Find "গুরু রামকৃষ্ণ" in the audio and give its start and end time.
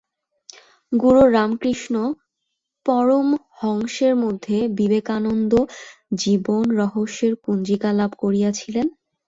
0.91-1.95